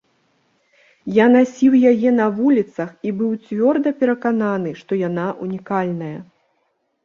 Я 1.17 1.25
насіў 1.33 1.73
яе 1.91 2.09
на 2.21 2.27
вуліцах 2.39 2.89
і 3.09 3.15
быў 3.21 3.31
цвёрда 3.45 3.89
перакананы, 4.03 4.75
што 4.83 4.91
яна 5.07 5.31
ўнікальная. 5.47 6.15